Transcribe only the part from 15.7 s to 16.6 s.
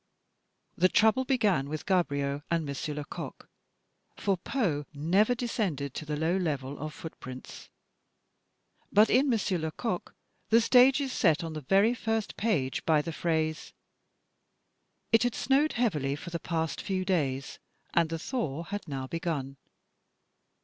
heavily for the